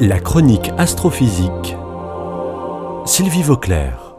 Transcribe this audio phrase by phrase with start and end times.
[0.00, 1.76] La chronique astrophysique.
[3.04, 4.14] Sylvie Vauclair.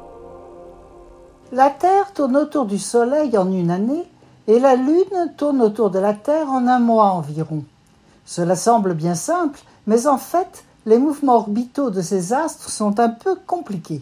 [1.54, 4.06] La Terre tourne autour du Soleil en une année
[4.48, 7.64] et la Lune tourne autour de la Terre en un mois environ.
[8.26, 13.10] Cela semble bien simple, mais en fait, les mouvements orbitaux de ces astres sont un
[13.10, 14.02] peu compliqués.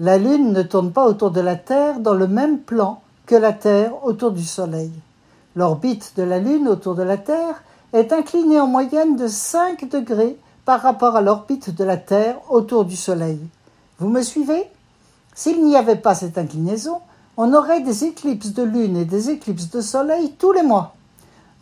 [0.00, 3.52] La Lune ne tourne pas autour de la Terre dans le même plan que la
[3.52, 4.90] Terre autour du Soleil.
[5.54, 7.62] L'orbite de la Lune autour de la Terre
[7.92, 10.36] est inclinée en moyenne de 5 degrés
[10.68, 13.40] par rapport à l'orbite de la Terre autour du Soleil.
[13.98, 14.66] Vous me suivez?
[15.34, 16.98] S'il n'y avait pas cette inclinaison,
[17.38, 20.92] on aurait des éclipses de Lune et des éclipses de Soleil tous les mois.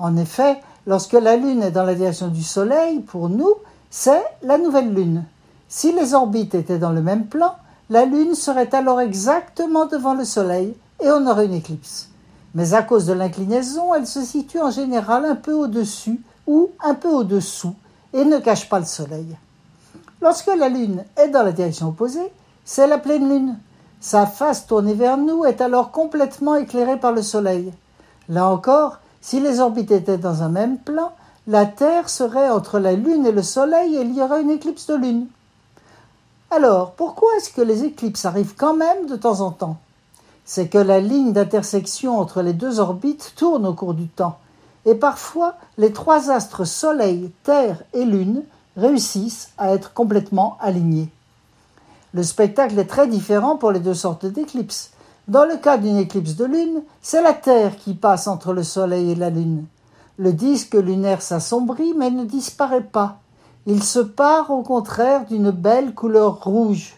[0.01, 3.55] En effet, lorsque la Lune est dans la direction du Soleil, pour nous,
[3.91, 5.25] c'est la nouvelle Lune.
[5.69, 7.55] Si les orbites étaient dans le même plan,
[7.91, 12.09] la Lune serait alors exactement devant le Soleil et on aurait une éclipse.
[12.57, 16.95] Mais à cause de l'inclinaison, elle se situe en général un peu au-dessus ou un
[16.95, 17.77] peu au-dessous
[18.17, 19.37] et ne cache pas le soleil.
[20.23, 22.33] Lorsque la Lune est dans la direction opposée,
[22.65, 23.59] c'est la pleine Lune.
[24.01, 27.73] Sa face tournée vers nous est alors complètement éclairée par le Soleil.
[28.31, 31.13] Là encore, si les orbites étaient dans un même plan,
[31.47, 34.87] la Terre serait entre la Lune et le Soleil et il y aurait une éclipse
[34.87, 35.27] de Lune.
[36.51, 39.77] Alors, pourquoi est-ce que les éclipses arrivent quand même de temps en temps?
[40.47, 44.39] C'est que la ligne d'intersection entre les deux orbites tourne au cours du temps
[44.87, 48.45] et parfois les trois astres Soleil, Terre et Lune
[48.77, 51.11] réussissent à être complètement alignés.
[52.15, 54.93] Le spectacle est très différent pour les deux sortes d'éclipses.
[55.29, 59.11] Dans le cas d'une éclipse de Lune, c'est la Terre qui passe entre le Soleil
[59.11, 59.67] et la Lune.
[60.19, 63.19] Le disque lunaire s'assombrit mais ne disparaît pas.
[63.67, 66.95] Il se part au contraire d'une belle couleur rouge.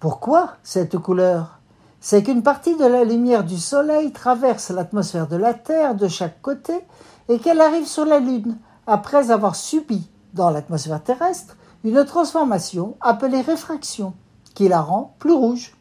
[0.00, 1.59] Pourquoi cette couleur?
[2.02, 6.40] C'est qu'une partie de la lumière du Soleil traverse l'atmosphère de la Terre de chaque
[6.40, 6.72] côté
[7.28, 8.56] et qu'elle arrive sur la Lune
[8.86, 14.14] après avoir subi dans l'atmosphère terrestre une transformation appelée réfraction
[14.54, 15.76] qui la rend plus rouge.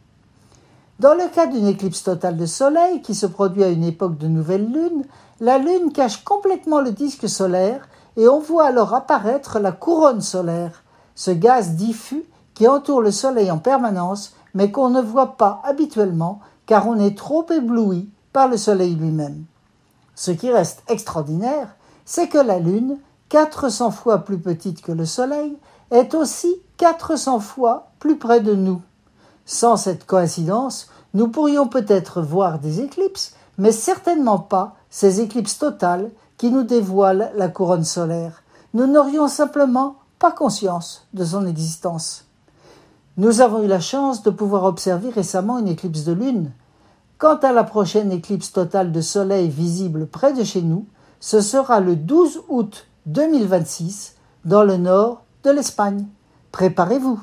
[1.00, 4.28] Dans le cas d'une éclipse totale de Soleil qui se produit à une époque de
[4.28, 5.06] nouvelle Lune,
[5.40, 7.88] la Lune cache complètement le disque solaire
[8.18, 10.84] et on voit alors apparaître la couronne solaire,
[11.16, 12.26] ce gaz diffus
[12.60, 17.18] qui entoure le Soleil en permanence mais qu'on ne voit pas habituellement car on est
[17.18, 19.46] trop ébloui par le Soleil lui-même.
[20.14, 22.98] Ce qui reste extraordinaire, c'est que la Lune,
[23.30, 25.58] 400 fois plus petite que le Soleil,
[25.92, 28.82] est aussi 400 fois plus près de nous.
[29.46, 36.12] Sans cette coïncidence, nous pourrions peut-être voir des éclipses, mais certainement pas ces éclipses totales
[36.38, 38.44] qui nous dévoilent la couronne solaire.
[38.74, 42.26] Nous n'aurions simplement pas conscience de son existence.
[43.20, 46.52] Nous avons eu la chance de pouvoir observer récemment une éclipse de lune,
[47.18, 50.86] Quant à la prochaine éclipse totale de Soleil visible près de chez nous,
[51.20, 54.16] ce sera le 12 août 2026
[54.46, 56.06] dans le nord de l'Espagne.
[56.54, 57.20] Préparez-vous.